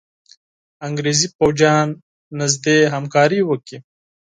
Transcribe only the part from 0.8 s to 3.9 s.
انګرېزي پوځیان نیژدې همکاري وکړي.